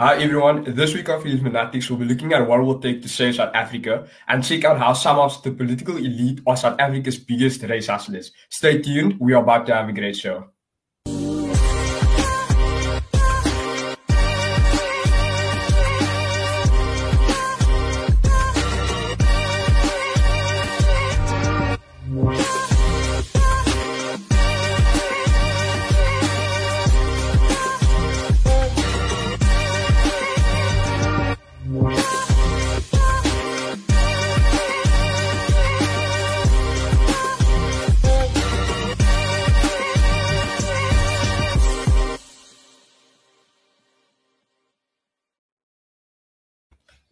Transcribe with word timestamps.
Hi 0.00 0.16
everyone, 0.16 0.64
this 0.64 0.94
week 0.94 1.10
on 1.10 1.20
Freedom 1.20 1.40
Fanatics 1.44 1.90
we'll 1.90 1.98
be 1.98 2.06
looking 2.06 2.32
at 2.32 2.48
what 2.48 2.60
it 2.60 2.62
will 2.62 2.78
take 2.80 3.02
to 3.02 3.08
save 3.10 3.34
South 3.34 3.54
Africa 3.54 4.08
and 4.28 4.42
check 4.42 4.64
out 4.64 4.78
how 4.78 4.94
some 4.94 5.18
of 5.18 5.42
the 5.42 5.50
political 5.50 5.98
elite 5.98 6.40
are 6.46 6.56
South 6.56 6.80
Africa's 6.80 7.18
biggest 7.18 7.62
race 7.64 7.88
hustlers. 7.88 8.32
Stay 8.48 8.80
tuned, 8.80 9.16
we 9.20 9.34
are 9.34 9.42
about 9.42 9.66
to 9.66 9.74
have 9.74 9.90
a 9.90 9.92
great 9.92 10.16
show. 10.16 10.48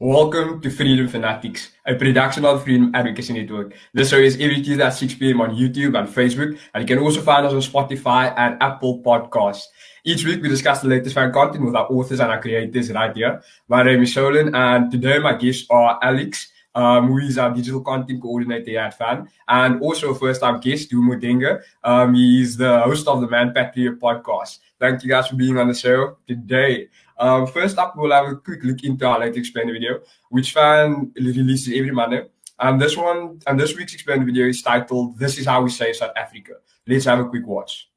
Welcome 0.00 0.60
to 0.60 0.70
Freedom 0.70 1.08
Fanatics, 1.08 1.72
a 1.84 1.92
production 1.92 2.44
of 2.44 2.62
Freedom 2.62 2.92
Advocacy 2.94 3.32
Network. 3.32 3.74
This 3.92 4.10
show 4.10 4.18
is 4.18 4.34
every 4.34 4.62
Tuesday 4.62 4.84
at 4.84 4.90
6 4.90 5.14
p.m. 5.14 5.40
on 5.40 5.56
YouTube 5.56 5.98
and 5.98 6.08
Facebook, 6.08 6.56
and 6.72 6.82
you 6.82 6.86
can 6.86 7.02
also 7.02 7.20
find 7.20 7.44
us 7.44 7.52
on 7.52 7.58
Spotify 7.58 8.32
and 8.36 8.62
Apple 8.62 9.02
Podcasts. 9.02 9.64
Each 10.04 10.24
week 10.24 10.40
we 10.40 10.48
discuss 10.48 10.82
the 10.82 10.88
latest 10.88 11.16
FAN 11.16 11.32
content 11.32 11.64
with 11.64 11.74
our 11.74 11.90
authors 11.90 12.20
and 12.20 12.30
our 12.30 12.40
creators 12.40 12.92
right 12.92 13.12
here. 13.16 13.42
My 13.66 13.82
name 13.82 14.04
is 14.04 14.14
Solon, 14.14 14.54
and 14.54 14.88
today 14.88 15.18
my 15.18 15.34
guests 15.34 15.66
are 15.68 15.98
Alex, 16.00 16.46
um, 16.76 17.08
who 17.08 17.18
is 17.18 17.36
our 17.36 17.52
digital 17.52 17.80
content 17.80 18.22
coordinator 18.22 18.78
at 18.78 18.96
FAN, 18.96 19.28
and 19.48 19.80
also 19.82 20.10
a 20.10 20.14
first-time 20.14 20.60
guest, 20.60 20.92
Dumo 20.92 21.20
Denga. 21.20 21.60
Um, 21.82 22.14
he's 22.14 22.56
the 22.56 22.82
host 22.82 23.08
of 23.08 23.20
the 23.20 23.26
Man 23.26 23.52
Patriot 23.52 23.98
podcast. 23.98 24.58
Thank 24.78 25.02
you 25.02 25.08
guys 25.08 25.26
for 25.26 25.34
being 25.34 25.58
on 25.58 25.66
the 25.66 25.74
show 25.74 26.18
today. 26.28 26.86
Um, 27.18 27.48
first 27.48 27.78
up, 27.78 27.96
we'll 27.96 28.12
have 28.12 28.28
a 28.28 28.36
quick 28.36 28.62
look 28.62 28.84
into 28.84 29.04
our 29.04 29.18
latest 29.18 29.38
explainer 29.38 29.72
video, 29.72 30.00
which 30.30 30.52
FAN 30.52 31.12
releases 31.16 31.68
every 31.76 31.90
Monday. 31.90 32.26
And 32.60 32.80
this 32.80 32.96
one, 32.96 33.40
and 33.46 33.58
this 33.58 33.76
week's 33.76 33.94
explainer 33.94 34.24
video 34.24 34.46
is 34.46 34.62
titled 34.62 35.18
"This 35.18 35.38
is 35.38 35.46
how 35.46 35.62
we 35.62 35.70
save 35.70 35.96
South 35.96 36.12
Africa." 36.16 36.54
Let's 36.86 37.04
have 37.06 37.18
a 37.18 37.28
quick 37.28 37.46
watch. 37.46 37.90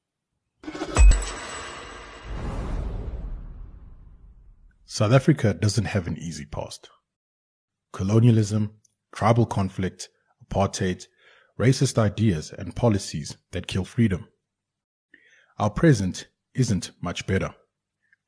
South 4.85 5.13
Africa 5.13 5.53
doesn't 5.53 5.85
have 5.85 6.07
an 6.07 6.17
easy 6.17 6.45
past. 6.45 6.89
Colonialism, 7.93 8.71
tribal 9.13 9.45
conflict, 9.45 10.09
apartheid, 10.45 11.07
racist 11.59 11.97
ideas 11.97 12.51
and 12.57 12.75
policies 12.75 13.37
that 13.51 13.67
kill 13.67 13.85
freedom. 13.85 14.27
Our 15.59 15.69
present 15.69 16.27
isn't 16.53 16.91
much 17.01 17.25
better. 17.27 17.53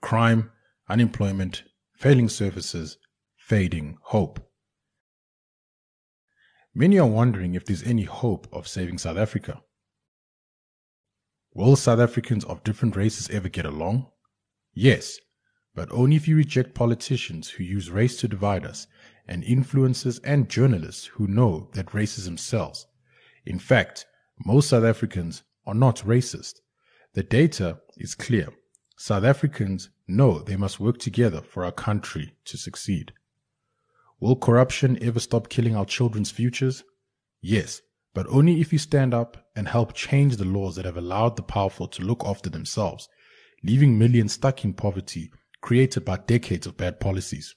Crime, 0.02 0.52
unemployment, 0.89 1.63
failing 1.95 2.29
services, 2.29 2.97
fading 3.37 3.97
hope. 4.03 4.39
Many 6.75 6.97
are 6.97 7.07
wondering 7.07 7.55
if 7.55 7.65
there's 7.65 7.83
any 7.83 8.03
hope 8.03 8.47
of 8.51 8.67
saving 8.67 8.97
South 8.97 9.17
Africa. 9.17 9.61
Will 11.53 11.75
South 11.75 11.99
Africans 11.99 12.43
of 12.45 12.63
different 12.63 12.95
races 12.95 13.29
ever 13.29 13.47
get 13.47 13.65
along? 13.65 14.07
Yes, 14.73 15.19
but 15.75 15.91
only 15.91 16.15
if 16.15 16.27
you 16.27 16.35
reject 16.35 16.73
politicians 16.73 17.49
who 17.49 17.63
use 17.63 17.91
race 17.91 18.17
to 18.21 18.27
divide 18.27 18.65
us 18.65 18.87
and 19.27 19.43
influencers 19.43 20.19
and 20.23 20.49
journalists 20.49 21.05
who 21.05 21.27
know 21.27 21.69
that 21.73 21.87
racism 21.87 22.39
sells. 22.39 22.87
In 23.45 23.59
fact, 23.59 24.05
most 24.45 24.69
South 24.69 24.83
Africans 24.83 25.43
are 25.66 25.75
not 25.75 25.97
racist. 25.97 26.55
The 27.13 27.23
data 27.23 27.79
is 27.97 28.16
clear. 28.16 28.49
South 28.95 29.23
Africans 29.23 29.89
know 30.07 30.39
they 30.39 30.55
must 30.55 30.79
work 30.79 30.97
together 30.99 31.41
for 31.41 31.65
our 31.65 31.71
country 31.71 32.35
to 32.45 32.57
succeed. 32.57 33.13
Will 34.19 34.35
corruption 34.35 34.97
ever 35.01 35.19
stop 35.19 35.49
killing 35.49 35.75
our 35.75 35.85
children's 35.85 36.31
futures? 36.31 36.83
Yes, 37.41 37.81
but 38.13 38.27
only 38.27 38.61
if 38.61 38.71
you 38.71 38.79
stand 38.79 39.13
up 39.13 39.49
and 39.55 39.67
help 39.67 39.93
change 39.93 40.37
the 40.37 40.45
laws 40.45 40.75
that 40.75 40.85
have 40.85 40.97
allowed 40.97 41.35
the 41.35 41.43
powerful 41.43 41.87
to 41.87 42.03
look 42.03 42.23
after 42.25 42.49
themselves, 42.49 43.09
leaving 43.63 43.97
millions 43.97 44.33
stuck 44.33 44.63
in 44.63 44.73
poverty 44.73 45.31
created 45.61 46.05
by 46.05 46.17
decades 46.17 46.67
of 46.67 46.77
bad 46.77 46.99
policies. 46.99 47.55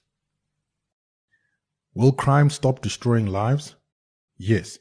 Will 1.93 2.11
crime 2.11 2.49
stop 2.49 2.81
destroying 2.81 3.27
lives? 3.27 3.75
Yes, 4.37 4.79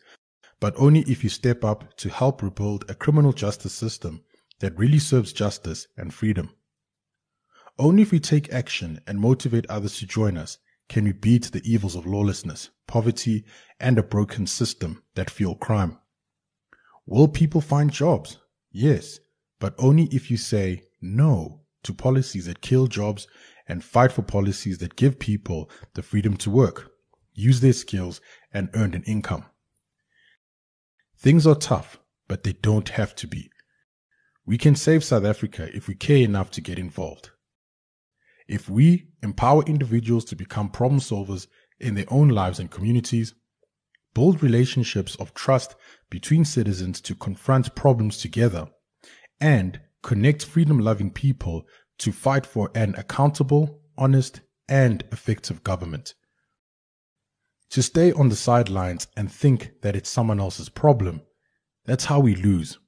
but 0.60 0.74
only 0.76 1.00
if 1.00 1.22
you 1.24 1.30
step 1.30 1.64
up 1.64 1.96
to 1.96 2.08
help 2.08 2.42
rebuild 2.42 2.84
a 2.88 2.94
criminal 2.94 3.32
justice 3.32 3.72
system 3.72 4.22
that 4.60 4.76
really 4.78 4.98
serves 4.98 5.32
justice 5.32 5.86
and 5.96 6.12
freedom. 6.12 6.50
Only 7.78 8.02
if 8.02 8.10
we 8.10 8.20
take 8.20 8.52
action 8.52 9.00
and 9.06 9.20
motivate 9.20 9.66
others 9.68 9.98
to 9.98 10.06
join 10.06 10.36
us 10.36 10.58
can 10.88 11.04
we 11.04 11.12
beat 11.12 11.50
the 11.52 11.62
evils 11.70 11.96
of 11.96 12.06
lawlessness, 12.06 12.70
poverty, 12.86 13.44
and 13.80 13.98
a 13.98 14.02
broken 14.02 14.46
system 14.46 15.02
that 15.14 15.30
fuel 15.30 15.56
crime. 15.56 15.98
Will 17.06 17.28
people 17.28 17.60
find 17.60 17.90
jobs? 17.90 18.38
Yes, 18.70 19.20
but 19.58 19.74
only 19.78 20.04
if 20.04 20.30
you 20.30 20.36
say 20.36 20.84
no 21.00 21.62
to 21.82 21.92
policies 21.92 22.46
that 22.46 22.60
kill 22.60 22.86
jobs 22.86 23.26
and 23.68 23.82
fight 23.82 24.12
for 24.12 24.22
policies 24.22 24.78
that 24.78 24.96
give 24.96 25.18
people 25.18 25.70
the 25.94 26.02
freedom 26.02 26.36
to 26.38 26.50
work, 26.50 26.92
use 27.34 27.60
their 27.60 27.72
skills, 27.72 28.20
and 28.52 28.70
earn 28.74 28.94
an 28.94 29.02
income. 29.04 29.44
Things 31.18 31.46
are 31.46 31.54
tough, 31.54 31.98
but 32.28 32.44
they 32.44 32.52
don't 32.52 32.90
have 32.90 33.14
to 33.16 33.26
be. 33.26 33.50
We 34.46 34.58
can 34.58 34.76
save 34.76 35.02
South 35.02 35.24
Africa 35.24 35.68
if 35.74 35.88
we 35.88 35.94
care 35.96 36.18
enough 36.18 36.52
to 36.52 36.60
get 36.60 36.78
involved. 36.78 37.30
If 38.46 38.70
we 38.70 39.08
empower 39.22 39.64
individuals 39.64 40.24
to 40.26 40.36
become 40.36 40.70
problem 40.70 41.00
solvers 41.00 41.48
in 41.80 41.96
their 41.96 42.04
own 42.08 42.28
lives 42.28 42.60
and 42.60 42.70
communities, 42.70 43.34
build 44.14 44.42
relationships 44.42 45.16
of 45.16 45.34
trust 45.34 45.74
between 46.10 46.44
citizens 46.44 47.00
to 47.00 47.14
confront 47.16 47.74
problems 47.74 48.18
together, 48.18 48.68
and 49.40 49.80
connect 50.02 50.44
freedom 50.44 50.78
loving 50.78 51.10
people 51.10 51.66
to 51.98 52.12
fight 52.12 52.46
for 52.46 52.70
an 52.74 52.94
accountable, 52.96 53.80
honest, 53.98 54.40
and 54.68 55.02
effective 55.10 55.64
government. 55.64 56.14
To 57.70 57.82
stay 57.82 58.12
on 58.12 58.28
the 58.28 58.36
sidelines 58.36 59.08
and 59.16 59.30
think 59.30 59.72
that 59.82 59.96
it's 59.96 60.08
someone 60.08 60.38
else's 60.38 60.68
problem, 60.68 61.22
that's 61.84 62.04
how 62.04 62.20
we 62.20 62.36
lose. 62.36 62.78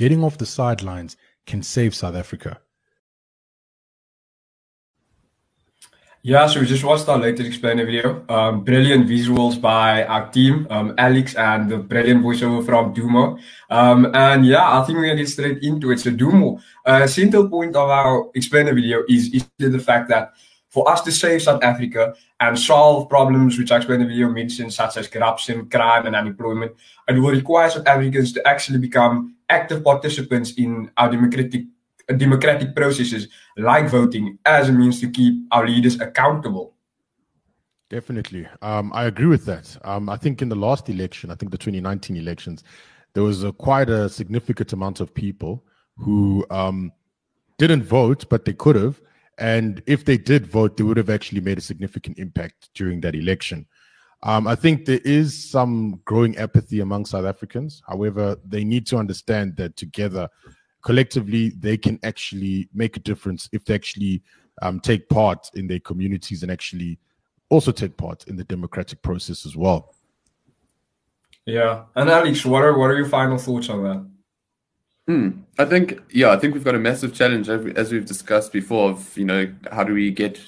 Getting 0.00 0.24
off 0.24 0.38
the 0.38 0.46
sidelines 0.46 1.18
can 1.44 1.62
save 1.62 1.94
South 1.94 2.14
Africa. 2.14 2.58
Yeah, 6.22 6.46
so 6.46 6.60
we 6.60 6.64
just 6.64 6.82
watched 6.84 7.06
our 7.06 7.18
latest 7.18 7.46
explainer 7.46 7.84
video. 7.84 8.24
Um, 8.30 8.64
brilliant 8.64 9.06
visuals 9.06 9.60
by 9.60 10.04
our 10.04 10.30
team, 10.30 10.66
um, 10.70 10.94
Alex, 10.96 11.34
and 11.34 11.70
the 11.70 11.76
brilliant 11.76 12.24
voiceover 12.24 12.64
from 12.64 12.94
Dumo. 12.94 13.38
Um, 13.68 14.10
and 14.14 14.46
yeah, 14.46 14.80
I 14.80 14.82
think 14.86 14.96
we're 14.96 15.04
gonna 15.04 15.16
get 15.16 15.28
straight 15.28 15.62
into 15.62 15.90
it. 15.90 16.00
So 16.00 16.12
Dumo, 16.12 16.62
uh, 16.86 17.06
central 17.06 17.50
point 17.50 17.76
of 17.76 17.90
our 17.90 18.30
explainer 18.34 18.72
video 18.72 19.02
is, 19.06 19.28
is 19.34 19.44
the 19.58 19.78
fact 19.78 20.08
that 20.08 20.32
for 20.70 20.88
us 20.88 21.02
to 21.02 21.12
save 21.12 21.42
South 21.42 21.62
Africa 21.62 22.14
and 22.38 22.58
solve 22.58 23.10
problems 23.10 23.58
which 23.58 23.70
I 23.70 23.76
explained 23.76 24.02
in 24.02 24.08
the 24.08 24.14
video 24.14 24.30
mentioned, 24.30 24.72
such 24.72 24.96
as 24.96 25.08
corruption, 25.08 25.68
crime, 25.68 26.06
and 26.06 26.16
unemployment, 26.16 26.72
it 27.06 27.18
will 27.18 27.32
require 27.32 27.68
South 27.68 27.86
Africans 27.86 28.32
to 28.32 28.48
actually 28.48 28.78
become 28.78 29.36
active 29.50 29.84
participants 29.84 30.52
in 30.52 30.90
our 30.96 31.10
democratic 31.10 31.62
democratic 32.16 32.74
processes 32.74 33.28
like 33.56 33.88
voting 33.88 34.38
as 34.44 34.68
a 34.68 34.72
means 34.72 35.00
to 35.00 35.10
keep 35.10 35.34
our 35.52 35.66
leaders 35.66 36.00
accountable. 36.00 36.74
Definitely. 37.88 38.48
Um, 38.62 38.92
I 38.94 39.04
agree 39.04 39.26
with 39.26 39.44
that. 39.46 39.76
Um, 39.84 40.08
I 40.08 40.16
think 40.16 40.42
in 40.42 40.48
the 40.48 40.56
last 40.56 40.88
election, 40.88 41.30
I 41.30 41.34
think 41.34 41.52
the 41.52 41.58
2019 41.58 42.16
elections, 42.16 42.64
there 43.14 43.22
was 43.22 43.44
a, 43.44 43.52
quite 43.52 43.90
a 43.90 44.08
significant 44.08 44.72
amount 44.72 45.00
of 45.00 45.12
people 45.12 45.64
who 45.96 46.46
um, 46.50 46.92
didn't 47.58 47.82
vote, 47.82 48.28
but 48.28 48.44
they 48.44 48.52
could 48.52 48.76
have. 48.76 49.00
And 49.38 49.82
if 49.86 50.04
they 50.04 50.18
did 50.18 50.46
vote, 50.46 50.76
they 50.76 50.84
would 50.84 50.96
have 50.96 51.10
actually 51.10 51.40
made 51.40 51.58
a 51.58 51.62
significant 51.62 52.18
impact 52.18 52.70
during 52.74 53.00
that 53.00 53.14
election. 53.14 53.66
Um, 54.22 54.46
I 54.46 54.54
think 54.54 54.84
there 54.84 55.00
is 55.04 55.50
some 55.50 56.00
growing 56.04 56.36
apathy 56.36 56.80
among 56.80 57.06
South 57.06 57.24
Africans. 57.24 57.82
However, 57.88 58.36
they 58.46 58.64
need 58.64 58.86
to 58.88 58.98
understand 58.98 59.56
that 59.56 59.76
together 59.76 60.28
collectively 60.82 61.50
they 61.50 61.76
can 61.76 61.98
actually 62.02 62.68
make 62.72 62.96
a 62.96 63.00
difference 63.00 63.48
if 63.52 63.64
they 63.64 63.74
actually 63.74 64.22
um, 64.62 64.80
take 64.80 65.08
part 65.08 65.50
in 65.54 65.66
their 65.66 65.80
communities 65.80 66.42
and 66.42 66.50
actually 66.50 66.98
also 67.48 67.72
take 67.72 67.96
part 67.96 68.24
in 68.28 68.36
the 68.36 68.44
democratic 68.44 69.02
process 69.02 69.44
as 69.46 69.56
well. 69.56 69.94
Yeah, 71.46 71.84
and 71.96 72.08
Alex, 72.08 72.44
what 72.44 72.62
are 72.62 72.78
what 72.78 72.90
are 72.90 72.96
your 72.96 73.08
final 73.08 73.38
thoughts 73.38 73.68
on 73.70 73.82
that? 73.82 74.06
Hmm. 75.06 75.40
I 75.58 75.64
think, 75.64 76.00
yeah, 76.10 76.30
I 76.30 76.36
think 76.36 76.54
we've 76.54 76.64
got 76.64 76.74
a 76.74 76.78
massive 76.78 77.12
challenge 77.12 77.48
as 77.48 77.90
we've 77.90 78.04
discussed 78.04 78.52
before. 78.52 78.90
Of 78.90 79.16
you 79.18 79.24
know, 79.24 79.52
how 79.72 79.82
do 79.82 79.94
we 79.94 80.10
get, 80.10 80.38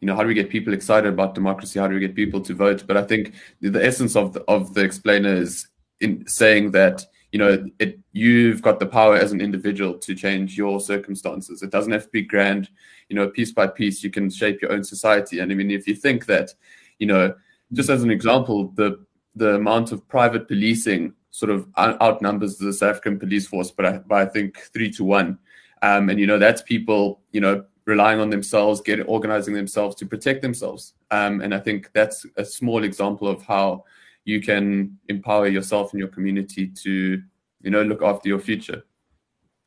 you 0.00 0.06
know, 0.06 0.14
how 0.14 0.22
do 0.22 0.28
we 0.28 0.34
get 0.34 0.50
people 0.50 0.74
excited 0.74 1.12
about 1.12 1.34
democracy? 1.34 1.78
How 1.78 1.88
do 1.88 1.94
we 1.94 2.00
get 2.00 2.14
people 2.14 2.40
to 2.42 2.54
vote? 2.54 2.84
But 2.86 2.96
I 2.96 3.02
think 3.02 3.34
the 3.60 3.84
essence 3.84 4.14
of 4.14 4.32
the, 4.32 4.42
of 4.42 4.74
the 4.74 4.82
explainer 4.82 5.34
is 5.34 5.68
in 6.00 6.26
saying 6.26 6.72
that 6.72 7.04
you 7.32 7.38
know, 7.38 7.66
it 7.78 7.98
you've 8.12 8.62
got 8.62 8.80
the 8.80 8.86
power 8.86 9.14
as 9.14 9.32
an 9.32 9.42
individual 9.42 9.98
to 9.98 10.14
change 10.14 10.56
your 10.56 10.80
circumstances. 10.80 11.62
It 11.62 11.70
doesn't 11.70 11.92
have 11.92 12.04
to 12.04 12.08
be 12.08 12.22
grand. 12.22 12.70
You 13.10 13.16
know, 13.16 13.28
piece 13.28 13.52
by 13.52 13.66
piece, 13.66 14.02
you 14.02 14.10
can 14.10 14.30
shape 14.30 14.62
your 14.62 14.72
own 14.72 14.84
society. 14.84 15.40
And 15.40 15.52
I 15.52 15.54
mean, 15.54 15.70
if 15.70 15.86
you 15.86 15.94
think 15.94 16.24
that, 16.26 16.54
you 16.98 17.06
know, 17.06 17.34
just 17.74 17.90
as 17.90 18.02
an 18.02 18.10
example, 18.10 18.68
the 18.68 19.04
the 19.34 19.56
amount 19.56 19.92
of 19.92 20.08
private 20.08 20.48
policing 20.48 21.12
sort 21.30 21.50
of 21.50 21.68
outnumbers 21.76 22.56
the 22.56 22.72
South 22.72 22.90
African 22.90 23.18
police 23.18 23.46
force, 23.46 23.70
but 23.70 23.84
I, 23.84 23.98
by 23.98 24.22
I 24.22 24.26
think 24.26 24.58
three 24.72 24.90
to 24.92 25.04
one. 25.04 25.38
Um, 25.82 26.08
and 26.08 26.18
you 26.18 26.26
know 26.26 26.38
that's 26.38 26.62
people 26.62 27.20
you 27.32 27.42
know 27.42 27.64
relying 27.86 28.20
on 28.20 28.30
themselves, 28.30 28.80
get 28.80 29.00
organizing 29.08 29.54
themselves 29.54 29.96
to 29.96 30.06
protect 30.06 30.42
themselves. 30.42 30.94
Um, 31.10 31.40
and 31.40 31.54
I 31.54 31.60
think 31.60 31.90
that's 31.94 32.26
a 32.36 32.44
small 32.44 32.84
example 32.84 33.28
of 33.28 33.42
how 33.42 33.84
you 34.24 34.40
can 34.42 34.98
empower 35.08 35.46
yourself 35.46 35.92
and 35.92 36.00
your 36.00 36.08
community 36.08 36.66
to 36.66 37.22
you 37.62 37.70
know 37.70 37.82
look 37.82 38.02
after 38.02 38.28
your 38.28 38.40
future. 38.40 38.84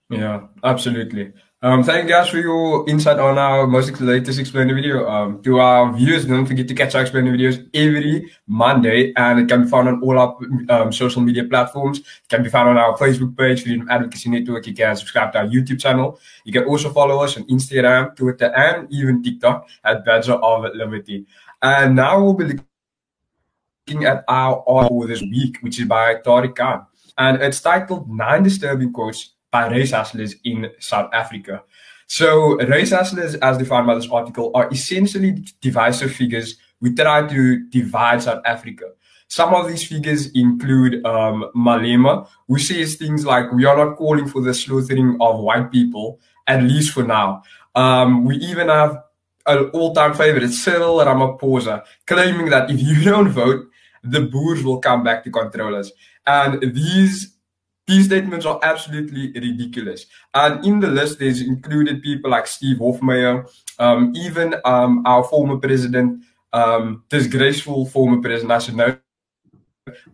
Yeah, 0.10 0.48
absolutely. 0.63 1.33
Um, 1.61 1.83
thank 1.83 2.06
you 2.06 2.09
guys 2.09 2.29
for 2.29 2.38
your 2.38 2.88
insight 2.88 3.19
on 3.19 3.38
our 3.38 3.67
most 3.67 4.00
latest 4.00 4.39
explainer 4.39 4.73
video. 4.73 5.06
Um, 5.09 5.44
to 5.44 5.59
our 5.59 5.91
viewers, 5.91 6.23
don't 6.23 6.45
forget 6.45 6.69
to 6.69 6.73
catch 6.73 6.95
our 6.95 7.01
explainer 7.01 7.35
videos 7.35 7.69
every 7.73 8.31
Monday, 8.47 9.11
and 9.17 9.41
it 9.41 9.50
can 9.50 9.63
be 9.63 9.69
found 9.69 9.89
on 9.89 10.01
all 10.01 10.17
our 10.17 10.38
um, 10.69 10.94
social 10.94 11.21
media 11.21 11.44
platforms. 11.44 12.00
It 12.00 12.29
can 12.29 12.44
be 12.44 12.50
found 12.50 12.69
on 12.69 12.77
our 12.77 12.97
Facebook 12.97 13.38
page, 13.38 13.63
Freedom 13.63 13.89
Advocacy 13.89 14.29
Network. 14.29 14.67
You 14.67 14.73
can 14.73 14.95
subscribe 14.95 15.33
to 15.33 15.39
our 15.39 15.47
YouTube 15.47 15.81
channel. 15.81 16.17
You 16.45 16.53
can 16.53 16.63
also 16.63 16.94
follow 16.94 17.21
us 17.21 17.35
on 17.35 17.44
Instagram, 17.47 18.15
Twitter, 18.15 18.56
and 18.56 18.88
even 18.89 19.21
TikTok 19.21 19.67
at 19.83 20.06
Badger 20.06 20.35
of 20.35 20.73
Liberty. 20.73 21.25
And 21.61 21.94
now 21.94 22.23
we'll 22.23 22.35
be 22.35 22.57
looking 23.85 24.06
at 24.06 24.23
our 24.29 24.63
article 24.65 25.07
this 25.07 25.21
week, 25.23 25.57
which 25.59 25.77
is 25.77 25.89
by 25.89 26.15
Tariq 26.15 26.56
Khan, 26.56 26.85
and 27.17 27.41
it's 27.41 27.59
titled 27.59 28.09
Nine 28.09 28.44
Disturbing 28.44 28.94
Quotes 28.94 29.33
by 29.51 29.67
race 29.67 29.91
hustlers 29.91 30.35
in 30.43 30.69
South 30.79 31.09
Africa. 31.13 31.63
So, 32.07 32.57
race 32.67 32.91
hustlers, 32.91 33.35
as 33.35 33.57
defined 33.57 33.87
by 33.87 33.95
this 33.95 34.09
article, 34.09 34.51
are 34.55 34.69
essentially 34.71 35.45
divisive 35.61 36.11
figures 36.11 36.55
who 36.81 36.95
try 36.95 37.27
to 37.27 37.69
divide 37.69 38.23
South 38.23 38.41
Africa. 38.45 38.85
Some 39.27 39.53
of 39.53 39.67
these 39.67 39.87
figures 39.87 40.31
include 40.31 41.05
um, 41.05 41.51
Malema, 41.55 42.27
who 42.47 42.57
says 42.57 42.95
things 42.95 43.25
like, 43.25 43.51
We 43.51 43.65
are 43.65 43.77
not 43.77 43.95
calling 43.97 44.27
for 44.27 44.41
the 44.41 44.55
slaughtering 44.55 45.17
of 45.21 45.39
white 45.39 45.71
people, 45.71 46.19
at 46.47 46.63
least 46.63 46.93
for 46.93 47.03
now. 47.03 47.43
Um, 47.75 48.25
we 48.25 48.37
even 48.37 48.69
have 48.69 49.03
an 49.45 49.69
all 49.73 49.93
time 49.93 50.15
favorite, 50.15 50.49
Cyril 50.49 50.97
Ramaphosa, 50.97 51.83
claiming 52.07 52.49
that 52.49 52.71
if 52.71 52.81
you 52.81 53.03
don't 53.11 53.29
vote, 53.29 53.67
the 54.03 54.21
Boers 54.21 54.63
will 54.63 54.79
come 54.79 55.03
back 55.03 55.23
to 55.25 55.31
control 55.31 55.75
us. 55.75 55.91
And 56.25 56.73
these 56.73 57.35
these 57.89 58.06
statements 58.06 58.45
are 58.45 58.59
absolutely 58.62 59.31
ridiculous. 59.33 60.06
And 60.33 60.63
in 60.63 60.80
the 60.80 60.88
list, 60.88 61.18
there's 61.19 61.41
included 61.41 62.03
people 62.03 62.30
like 62.30 62.45
Steve 62.45 62.77
Hofmeyr, 62.77 63.50
um, 63.80 64.13
even 64.15 64.56
um, 64.63 65.01
our 65.06 65.24
former 65.24 65.57
president, 65.57 66.24
um, 66.53 67.03
disgraceful 67.09 67.88
former 67.88 68.21
president, 68.21 68.51
I 68.51 68.59
should 68.59 68.75
know, 68.75 68.97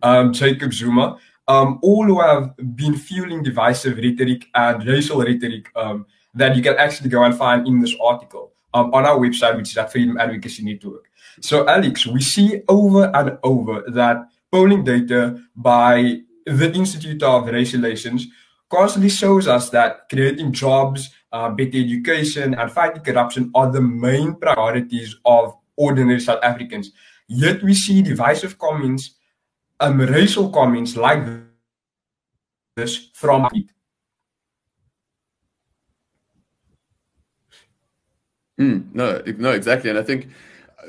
um, 0.02 0.32
Jacob 0.32 0.72
Zuma, 0.72 1.18
um, 1.48 1.78
all 1.82 2.04
who 2.04 2.20
have 2.20 2.56
been 2.74 2.96
fueling 2.96 3.42
divisive 3.42 3.98
rhetoric 3.98 4.46
and 4.54 4.86
racial 4.86 5.20
rhetoric 5.20 5.70
um, 5.76 6.06
that 6.34 6.56
you 6.56 6.62
can 6.62 6.76
actually 6.76 7.10
go 7.10 7.24
and 7.24 7.36
find 7.36 7.66
in 7.66 7.80
this 7.80 7.94
article 8.02 8.52
on 8.72 9.06
our 9.06 9.18
website, 9.18 9.56
which 9.56 9.70
is 9.70 9.76
at 9.78 9.90
Freedom 9.90 10.18
Advocacy 10.18 10.62
Network. 10.62 11.04
So, 11.40 11.66
Alex, 11.66 12.06
we 12.06 12.20
see 12.20 12.62
over 12.68 13.10
and 13.14 13.38
over 13.42 13.84
that 13.88 14.28
polling 14.50 14.84
data 14.84 15.40
by 15.54 16.20
the 16.46 16.72
Institute 16.72 17.22
of 17.22 17.46
Race 17.46 17.74
Relations 17.74 18.26
constantly 18.70 19.10
shows 19.10 19.48
us 19.48 19.70
that 19.70 20.08
creating 20.08 20.52
jobs, 20.52 21.10
uh, 21.32 21.50
better 21.50 21.78
education, 21.78 22.54
and 22.54 22.70
fighting 22.70 23.02
corruption 23.02 23.50
are 23.54 23.70
the 23.70 23.80
main 23.80 24.34
priorities 24.36 25.16
of 25.24 25.56
ordinary 25.76 26.20
South 26.20 26.42
Africans. 26.42 26.92
Yet 27.28 27.62
we 27.62 27.74
see 27.74 28.00
divisive 28.00 28.58
comments, 28.58 29.16
um, 29.80 30.00
racial 30.00 30.50
comments 30.50 30.96
like 30.96 31.24
this 32.76 33.10
from 33.12 33.48
Mm, 38.58 38.94
no, 38.94 39.22
no, 39.36 39.50
exactly, 39.50 39.90
and 39.90 39.98
I 39.98 40.02
think 40.02 40.28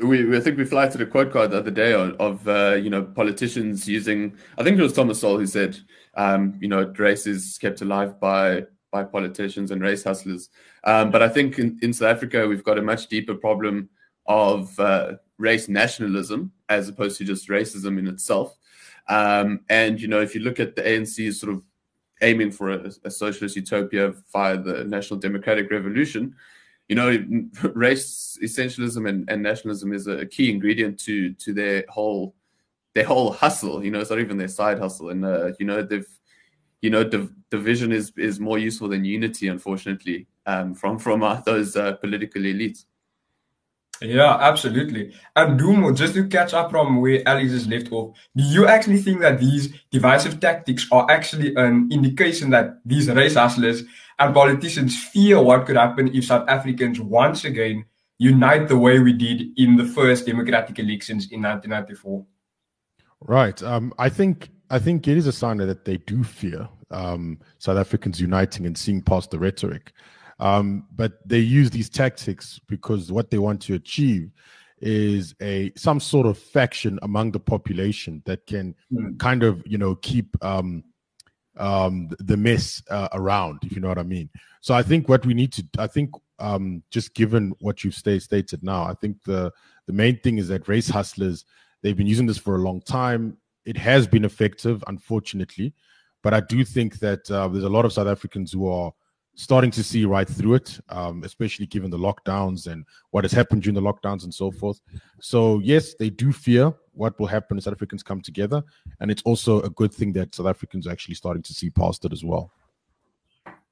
we, 0.03 0.35
I 0.35 0.39
think 0.39 0.57
we 0.57 0.65
flagged 0.65 0.99
a 0.99 1.05
quote 1.05 1.31
card 1.31 1.51
the 1.51 1.59
other 1.59 1.71
day 1.71 1.94
of, 1.94 2.11
of 2.19 2.47
uh, 2.47 2.75
you 2.75 2.89
know 2.89 3.03
politicians 3.03 3.88
using. 3.88 4.35
I 4.57 4.63
think 4.63 4.77
it 4.77 4.83
was 4.83 4.94
Thomas 4.94 5.21
Sowell 5.21 5.39
who 5.39 5.47
said, 5.47 5.77
um, 6.15 6.57
you 6.59 6.67
know, 6.67 6.94
race 6.97 7.27
is 7.27 7.57
kept 7.59 7.81
alive 7.81 8.19
by 8.19 8.65
by 8.91 9.03
politicians 9.03 9.71
and 9.71 9.81
race 9.81 10.03
hustlers. 10.03 10.49
Um, 10.83 11.11
but 11.11 11.21
I 11.21 11.29
think 11.29 11.59
in, 11.59 11.77
in, 11.81 11.94
South 11.94 12.15
Africa 12.15 12.47
we've 12.47 12.63
got 12.63 12.77
a 12.77 12.81
much 12.81 13.07
deeper 13.07 13.35
problem 13.35 13.89
of 14.25 14.79
uh, 14.79 15.13
race 15.38 15.67
nationalism 15.67 16.51
as 16.69 16.88
opposed 16.88 17.17
to 17.17 17.25
just 17.25 17.49
racism 17.49 17.99
in 17.99 18.07
itself. 18.07 18.57
Um, 19.09 19.61
and 19.69 20.01
you 20.01 20.07
know, 20.07 20.21
if 20.21 20.35
you 20.35 20.41
look 20.41 20.59
at 20.59 20.75
the 20.75 20.83
ANC 20.83 21.33
sort 21.33 21.53
of 21.53 21.63
aiming 22.21 22.51
for 22.51 22.71
a, 22.71 22.91
a 23.03 23.11
socialist 23.11 23.55
utopia 23.55 24.13
via 24.31 24.57
the 24.57 24.83
National 24.83 25.19
Democratic 25.19 25.69
Revolution, 25.69 26.35
you 26.88 26.95
know, 26.95 27.10
race 27.74 28.38
essentialism 28.42 29.07
and, 29.07 29.30
and 29.30 29.44
nationalism 29.44 29.94
is 29.94 30.07
a 30.07 30.25
key 30.25 30.50
ingredient 30.51 31.00
to 31.01 31.34
to 31.34 31.54
their 31.54 31.86
whole 31.89 32.36
their 32.95 33.06
whole 33.06 33.31
hustle. 33.31 33.84
You 33.84 33.92
know, 33.92 34.00
it's 34.00 34.10
not 34.10 34.19
even 34.19 34.38
their 34.38 34.48
side 34.48 34.80
hustle, 34.80 35.10
and 35.10 35.25
uh, 35.25 35.51
you 35.60 35.66
know 35.66 35.81
they've 35.81 36.07
you 36.81 36.89
know 36.89 37.04
div- 37.04 37.34
division 37.51 37.92
is 37.92 38.12
is 38.18 38.39
more 38.39 38.57
useful 38.57 38.88
than 38.88 39.06
unity, 39.06 39.48
unfortunately, 39.48 40.28
um, 40.45 40.74
from 40.74 40.98
from 40.98 41.24
uh, 41.24 41.42
those 41.42 41.75
uh, 41.75 41.94
political 41.94 42.42
elites. 42.42 42.86
Yeah, 44.01 44.36
absolutely. 44.36 45.13
And 45.36 45.60
Dumo, 45.60 45.95
just 45.95 46.13
to 46.13 46.28
catch 46.28 46.54
up 46.54 46.69
from 46.69 47.01
where 47.01 47.28
Alex 47.28 47.51
is 47.51 47.68
left 47.68 47.92
off, 47.92 48.16
do 48.36 48.44
you 48.44 48.68
actually 48.68 49.00
think 49.00 49.22
that 49.22 49.40
these 49.40 49.74
divisive 49.92 50.40
tactics 50.40 50.88
are 50.92 51.10
actually 51.10 51.56
an 51.56 51.90
indication 51.92 52.51
that 52.51 52.80
these 52.86 53.10
race 53.10 53.33
hustlers 53.33 53.83
and 54.19 54.34
politicians 54.34 54.98
fear 54.98 55.42
what 55.42 55.66
could 55.66 55.75
happen 55.75 56.14
if 56.14 56.25
South 56.25 56.48
Africans 56.50 57.00
once 57.00 57.46
again 57.46 57.86
unite 58.19 58.68
the 58.68 58.78
way 58.78 59.00
we 59.00 59.14
did 59.14 59.48
in 59.58 59.75
the 59.75 59.86
first 59.86 60.25
democratic 60.25 60.80
elections 60.80 61.28
in 61.31 61.42
1994. 61.42 62.26
Right. 63.21 63.62
Um, 63.64 63.94
I 63.97 64.09
think 64.09 64.50
I 64.69 64.80
think 64.80 65.07
it 65.07 65.18
is 65.18 65.28
a 65.28 65.31
sign 65.31 65.57
that 65.57 65.86
they 65.86 65.97
do 65.97 66.24
fear 66.24 66.68
um, 66.92 67.40
South 67.59 67.78
Africans 67.78 68.19
uniting 68.19 68.66
and 68.66 68.78
seeing 68.78 69.02
past 69.02 69.31
the 69.31 69.40
rhetoric. 69.40 69.94
Um, 70.40 70.86
but 70.95 71.28
they 71.28 71.40
use 71.40 71.71
these 71.71 71.90
tactics 71.90 72.59
because 72.68 73.12
what 73.12 73.31
they 73.31 73.40
want 73.40 73.62
to 73.64 73.74
achieve 73.74 74.31
is 74.80 75.33
a 75.42 75.71
some 75.76 76.00
sort 76.00 76.28
of 76.28 76.38
faction 76.38 77.00
among 77.02 77.31
the 77.31 77.40
population 77.40 78.21
that 78.26 78.45
can 78.45 78.76
mm. 78.94 79.18
kind 79.18 79.42
of 79.42 79.64
you 79.66 79.78
know 79.78 79.95
keep 79.95 80.38
um, 80.44 80.83
um, 81.57 82.09
the 82.19 82.37
mess 82.37 82.81
uh, 82.90 83.09
around, 83.14 83.59
if 83.64 83.73
you 83.73 83.80
know 83.80 83.87
what 83.87 83.99
I 83.99 84.04
mean. 84.04 84.30
So 84.61 84.73
I 84.73 84.83
think 84.83 85.09
what 85.09 85.26
we 85.26 85.33
need 85.33 85.54
to, 85.54 85.66
I 85.78 85.87
think, 85.87 86.11
um, 86.40 86.83
just 86.92 87.14
given 87.14 87.54
what 87.59 87.83
you've 87.83 87.95
stay, 87.95 88.19
stated 88.19 88.64
now, 88.64 88.83
I 88.83 88.94
think 88.94 89.23
the 89.23 89.52
the 89.87 89.94
main 89.94 90.19
thing 90.19 90.37
is 90.37 90.47
that 90.49 90.68
race 90.68 90.90
hustlers 90.90 91.45
they've 91.81 91.97
been 91.97 92.07
using 92.07 92.26
this 92.28 92.37
for 92.37 92.56
a 92.56 92.59
long 92.59 92.81
time. 92.81 93.37
It 93.66 93.78
has 93.78 94.07
been 94.07 94.26
effective, 94.26 94.83
unfortunately, 94.87 95.73
but 96.23 96.33
I 96.33 96.42
do 96.42 96.64
think 96.64 96.99
that 96.99 97.30
uh, 97.31 97.47
there's 97.47 97.64
a 97.64 97.69
lot 97.69 97.85
of 97.85 97.94
South 97.94 98.07
Africans 98.07 98.52
who 98.52 98.68
are 98.68 98.92
starting 99.37 99.69
to 99.69 99.83
see 99.83 100.03
right 100.03 100.27
through 100.27 100.56
it, 100.56 100.79
um, 100.89 101.23
especially 101.23 101.67
given 101.67 101.91
the 101.91 101.97
lockdowns 101.97 102.65
and 102.65 102.85
what 103.11 103.23
has 103.23 103.31
happened 103.31 103.61
during 103.61 103.75
the 103.75 103.81
lockdowns 103.81 104.23
and 104.23 104.33
so 104.33 104.51
forth. 104.51 104.81
So 105.21 105.59
yes, 105.59 105.94
they 105.94 106.09
do 106.09 106.33
fear 106.33 106.73
what 106.94 107.17
will 107.19 107.27
happen 107.27 107.57
if 107.57 107.63
South 107.63 107.75
Africans 107.75 108.01
come 108.01 108.19
together, 108.19 108.63
and 108.99 109.11
it's 109.11 109.21
also 109.23 109.61
a 109.61 109.69
good 109.69 109.94
thing 109.94 110.11
that 110.13 110.33
South 110.33 110.47
Africans 110.47 110.87
are 110.87 110.91
actually 110.91 111.15
starting 111.15 111.44
to 111.44 111.53
see 111.53 111.69
past 111.69 112.03
it 112.03 112.11
as 112.11 112.23
well. 112.25 112.51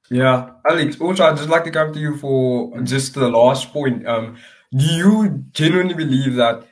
Yeah, 0.08 0.50
Alex. 0.70 1.00
Also, 1.00 1.24
I'd 1.24 1.36
just 1.36 1.48
like 1.48 1.64
to 1.64 1.72
come 1.72 1.92
to 1.92 1.98
you 1.98 2.16
for 2.16 2.80
just 2.82 3.14
the 3.14 3.28
last 3.28 3.72
point. 3.72 4.06
Um, 4.06 4.36
do 4.70 4.84
you 4.84 5.44
genuinely 5.50 5.94
believe 5.94 6.36
that 6.36 6.64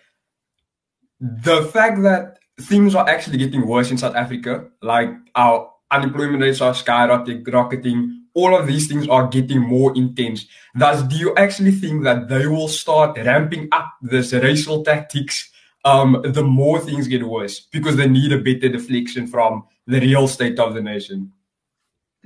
the 1.20 1.64
fact 1.64 2.02
that 2.02 2.38
things 2.60 2.94
are 2.94 3.08
actually 3.08 3.38
getting 3.38 3.66
worse 3.66 3.90
in 3.90 3.98
South 3.98 4.14
Africa, 4.14 4.68
like 4.82 5.10
our 5.34 5.72
unemployment 5.90 6.42
rates 6.42 6.60
are 6.60 6.74
skyrocketing, 6.74 8.23
all 8.34 8.56
of 8.56 8.66
these 8.66 8.88
things 8.88 9.08
are 9.08 9.28
getting 9.28 9.60
more 9.60 9.96
intense. 9.96 10.46
Thus, 10.74 11.02
do 11.02 11.16
you 11.16 11.34
actually 11.36 11.72
think 11.72 12.04
that 12.04 12.28
they 12.28 12.46
will 12.46 12.68
start 12.68 13.16
ramping 13.16 13.68
up 13.72 13.94
this 14.02 14.32
racial 14.32 14.84
tactics 14.84 15.50
um, 15.84 16.22
the 16.24 16.42
more 16.42 16.80
things 16.80 17.06
get 17.06 17.26
worse 17.26 17.60
because 17.60 17.96
they 17.96 18.08
need 18.08 18.32
a 18.32 18.38
better 18.38 18.68
deflection 18.68 19.26
from 19.26 19.64
the 19.86 20.00
real 20.00 20.26
state 20.26 20.58
of 20.58 20.74
the 20.74 20.80
nation? 20.80 21.32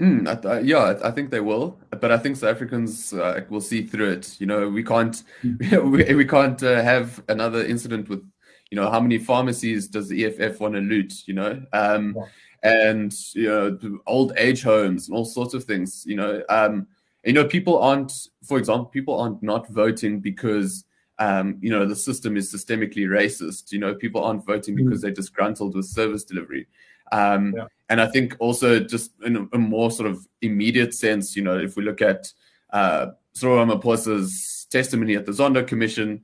Mm, 0.01 0.29
I, 0.29 0.49
I, 0.49 0.59
yeah, 0.61 0.99
I 1.03 1.11
think 1.11 1.31
they 1.31 1.41
will, 1.41 1.79
but 1.91 2.13
I 2.13 2.19
think 2.19 2.37
South 2.37 2.55
Africans 2.55 3.13
uh, 3.13 3.41
will 3.49 3.61
see 3.61 3.83
through 3.85 4.11
it. 4.13 4.41
You 4.41 4.47
know, 4.47 4.69
we 4.69 4.85
can't 4.85 5.23
we, 5.43 6.15
we 6.15 6.25
can't 6.25 6.63
uh, 6.63 6.83
have 6.83 7.21
another 7.29 7.65
incident 7.65 8.09
with, 8.09 8.25
you 8.71 8.77
know, 8.77 8.89
how 8.91 9.01
many 9.01 9.19
pharmacies 9.19 9.89
does 9.89 10.09
the 10.09 10.25
EFF 10.25 10.61
want 10.61 10.75
to 10.75 10.81
loot? 10.81 11.27
You 11.27 11.35
know, 11.35 11.63
um, 11.73 12.15
yeah. 12.17 12.27
And 12.63 13.15
you 13.35 13.49
know, 13.49 13.99
old 14.07 14.33
age 14.37 14.63
homes 14.63 15.09
and 15.09 15.17
all 15.17 15.25
sorts 15.25 15.55
of 15.55 15.65
things. 15.65 16.05
You 16.07 16.17
know, 16.17 16.43
um, 16.49 16.87
you 17.25 17.33
know, 17.33 17.45
people 17.45 17.79
aren't, 17.79 18.13
for 18.45 18.59
example, 18.59 18.87
people 18.87 19.19
aren't 19.19 19.43
not 19.43 19.69
voting 19.69 20.21
because 20.21 20.85
um, 21.19 21.59
you 21.61 21.71
know 21.71 21.87
the 21.87 21.97
system 21.97 22.37
is 22.37 22.53
systemically 22.53 23.07
racist. 23.07 23.73
You 23.73 23.79
know, 23.79 23.95
people 23.95 24.23
aren't 24.23 24.47
voting 24.47 24.75
mm. 24.75 24.85
because 24.85 25.03
they're 25.03 25.11
disgruntled 25.11 25.75
with 25.75 25.87
service 25.87 26.25
delivery. 26.25 26.67
Um, 27.13 27.55
yeah. 27.57 27.67
And 27.89 28.01
I 28.01 28.07
think 28.07 28.37
also 28.39 28.81
just 28.81 29.13
in 29.25 29.37
a, 29.37 29.57
a, 29.57 29.59
more 29.59 29.91
sort 29.91 30.11
of 30.11 30.27
immediate 30.43 30.93
sense, 30.93 31.35
you 31.35 31.43
know, 31.43 31.59
if 31.59 31.75
we 31.75 31.83
look 31.83 32.03
at 32.03 32.31
uh, 32.71 33.07
Cyril 33.33 33.65
Ramaphosa's 33.65 34.67
testimony 34.71 35.15
at 35.15 35.25
the 35.25 35.33
Zondo 35.33 35.67
Commission, 35.67 36.23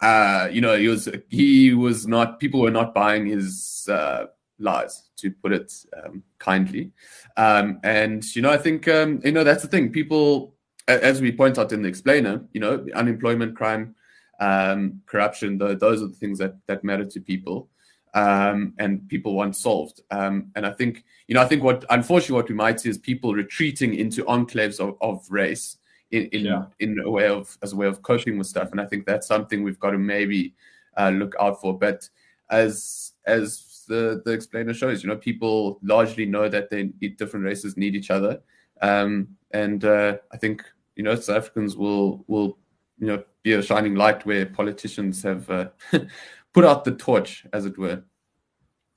uh, 0.00 0.48
you 0.50 0.60
know, 0.60 0.76
he 0.76 0.88
was 0.88 1.08
he 1.28 1.72
was 1.74 2.06
not 2.06 2.40
people 2.40 2.60
were 2.60 2.70
not 2.70 2.94
buying 2.94 3.26
his 3.26 3.88
uh, 3.90 4.26
lies, 4.64 5.10
to 5.16 5.30
put 5.30 5.52
it 5.52 5.72
um, 6.02 6.22
kindly. 6.38 6.90
Um, 7.36 7.78
and 7.84 8.24
you 8.34 8.42
know, 8.42 8.50
I 8.50 8.58
think 8.58 8.88
um, 8.88 9.20
you 9.24 9.32
know 9.32 9.44
that's 9.44 9.62
the 9.62 9.68
thing. 9.68 9.92
People, 9.92 10.54
as 10.88 11.20
we 11.20 11.30
point 11.30 11.58
out 11.58 11.72
in 11.72 11.82
the 11.82 11.88
explainer, 11.88 12.44
you 12.52 12.60
know, 12.60 12.84
unemployment, 12.94 13.56
crime, 13.56 13.94
um, 14.40 15.02
corruption, 15.06 15.58
those 15.58 16.02
are 16.02 16.08
the 16.08 16.18
things 16.18 16.38
that 16.38 16.56
that 16.66 16.82
matter 16.82 17.04
to 17.04 17.20
people 17.20 17.68
um, 18.14 18.74
and 18.78 19.06
people 19.08 19.34
want 19.34 19.56
solved. 19.56 20.00
Um, 20.10 20.50
and 20.54 20.64
I 20.64 20.70
think, 20.70 21.04
you 21.26 21.34
know, 21.34 21.42
I 21.42 21.46
think 21.46 21.62
what 21.62 21.84
unfortunately 21.90 22.36
what 22.36 22.48
we 22.48 22.54
might 22.54 22.80
see 22.80 22.88
is 22.88 22.98
people 22.98 23.34
retreating 23.34 23.94
into 23.94 24.24
enclaves 24.24 24.80
of, 24.80 24.96
of 25.00 25.26
race 25.28 25.76
in 26.12 26.26
in, 26.26 26.44
yeah. 26.46 26.64
in 26.78 26.98
a 27.04 27.10
way 27.10 27.28
of 27.28 27.58
as 27.62 27.72
a 27.72 27.76
way 27.76 27.86
of 27.86 28.02
coping 28.02 28.38
with 28.38 28.46
stuff. 28.46 28.70
And 28.70 28.80
I 28.80 28.86
think 28.86 29.04
that's 29.04 29.26
something 29.26 29.62
we've 29.62 29.80
got 29.80 29.90
to 29.90 29.98
maybe 29.98 30.54
uh, 30.96 31.10
look 31.10 31.34
out 31.40 31.60
for. 31.60 31.76
But 31.76 32.08
as 32.50 33.12
as 33.26 33.73
the 33.84 34.22
the 34.24 34.32
explainer 34.32 34.74
shows, 34.74 35.02
you 35.02 35.08
know, 35.08 35.16
people 35.16 35.78
largely 35.82 36.26
know 36.26 36.48
that 36.48 36.70
they 36.70 36.84
different 37.18 37.44
races 37.44 37.76
need 37.76 37.94
each 37.94 38.10
other. 38.10 38.40
Um, 38.82 39.36
and 39.52 39.84
uh, 39.84 40.18
I 40.32 40.36
think 40.36 40.62
you 40.96 41.04
know 41.04 41.14
South 41.14 41.36
Africans 41.36 41.76
will 41.76 42.24
will 42.26 42.58
you 42.98 43.06
know 43.06 43.22
be 43.42 43.52
a 43.52 43.62
shining 43.62 43.94
light 43.94 44.24
where 44.26 44.46
politicians 44.46 45.22
have 45.22 45.48
uh, 45.50 45.68
put 46.52 46.64
out 46.64 46.84
the 46.84 46.92
torch, 46.92 47.46
as 47.52 47.66
it 47.66 47.78
were. 47.78 48.02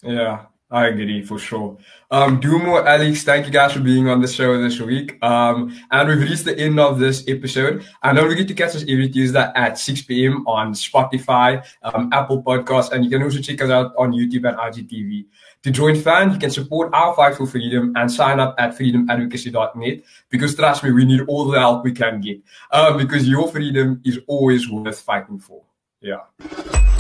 Yeah, 0.04 0.46
I 0.70 0.88
agree 0.88 1.22
for 1.22 1.40
sure. 1.40 1.78
Um, 2.12 2.42
Dumo, 2.42 2.86
Alex, 2.86 3.24
thank 3.24 3.46
you 3.46 3.54
guys 3.54 3.72
for 3.72 3.80
being 3.80 4.10
on 4.10 4.20
the 4.20 4.28
show 4.28 4.62
this 4.62 4.82
week. 4.82 5.18
Um, 5.24 5.74
and 5.92 6.10
we've 6.10 6.20
reached 6.20 6.44
the 6.44 6.60
end 6.60 6.78
of 6.78 7.00
this 7.00 7.24
episode. 7.26 7.86
And 8.04 8.18
don't 8.18 8.30
forget 8.30 8.50
to 8.50 8.54
catch 8.54 8.76
us 8.76 8.82
every 8.82 9.08
Tuesday 9.08 9.50
at 9.56 9.80
6 9.80 10.02
p.m. 10.02 10.46
on 10.46 10.74
Spotify, 10.74 11.66
um, 11.84 12.10
Apple 12.12 12.44
Podcasts, 12.44 12.92
and 12.92 13.06
you 13.06 13.10
can 13.10 13.24
also 13.24 13.40
check 13.40 13.62
us 13.62 13.70
out 13.70 13.94
on 13.98 14.12
YouTube 14.12 14.46
and 14.48 14.58
IGTV. 14.58 15.26
To 15.64 15.72
join 15.72 15.96
FAN, 15.96 16.34
you 16.34 16.40
can 16.40 16.52
support 16.52 16.94
our 16.94 17.16
fight 17.16 17.36
for 17.36 17.48
freedom 17.48 17.94
and 17.96 18.12
sign 18.12 18.42
up 18.42 18.54
at 18.58 18.78
freedomadvocacy.net 18.78 20.04
because 20.30 20.54
trust 20.54 20.84
me, 20.84 20.92
we 20.92 21.06
need 21.06 21.22
all 21.28 21.46
the 21.46 21.60
help 21.60 21.86
we 21.86 21.94
can 21.94 22.20
get. 22.20 22.42
Um, 22.72 22.98
because 22.98 23.28
your 23.28 23.50
freedom 23.50 24.02
is 24.04 24.20
always 24.28 24.70
worth 24.70 25.00
fighting 25.00 25.40
for. 25.40 25.64
Yeah. 26.02 26.97